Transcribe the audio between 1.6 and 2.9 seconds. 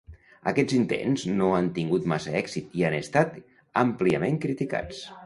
tingut massa èxit i